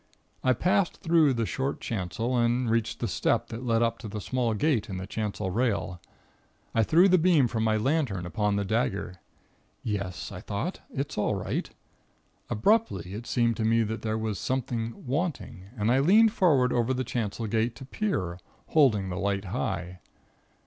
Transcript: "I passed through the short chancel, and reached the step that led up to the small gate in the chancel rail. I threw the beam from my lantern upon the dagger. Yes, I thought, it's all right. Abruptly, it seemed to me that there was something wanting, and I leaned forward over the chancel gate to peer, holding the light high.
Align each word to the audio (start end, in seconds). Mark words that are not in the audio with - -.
"I 0.43 0.53
passed 0.53 0.97
through 0.97 1.35
the 1.35 1.45
short 1.45 1.79
chancel, 1.79 2.35
and 2.35 2.67
reached 2.67 3.01
the 3.01 3.07
step 3.07 3.49
that 3.49 3.63
led 3.67 3.83
up 3.83 3.99
to 3.99 4.07
the 4.07 4.19
small 4.19 4.55
gate 4.55 4.89
in 4.89 4.97
the 4.97 5.05
chancel 5.05 5.51
rail. 5.51 6.01
I 6.73 6.81
threw 6.81 7.07
the 7.07 7.19
beam 7.19 7.47
from 7.47 7.63
my 7.63 7.77
lantern 7.77 8.25
upon 8.25 8.55
the 8.55 8.65
dagger. 8.65 9.17
Yes, 9.83 10.31
I 10.31 10.41
thought, 10.41 10.79
it's 10.91 11.19
all 11.19 11.35
right. 11.35 11.69
Abruptly, 12.49 13.13
it 13.13 13.27
seemed 13.27 13.57
to 13.57 13.63
me 13.63 13.83
that 13.83 14.01
there 14.01 14.17
was 14.17 14.39
something 14.39 15.05
wanting, 15.05 15.65
and 15.77 15.91
I 15.91 15.99
leaned 15.99 16.31
forward 16.33 16.73
over 16.73 16.95
the 16.95 17.03
chancel 17.03 17.45
gate 17.45 17.75
to 17.75 17.85
peer, 17.85 18.39
holding 18.69 19.09
the 19.09 19.19
light 19.19 19.45
high. 19.53 19.99